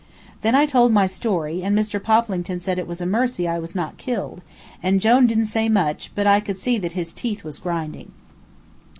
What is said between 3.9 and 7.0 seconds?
killed, and Jone didn't say much, but I could see that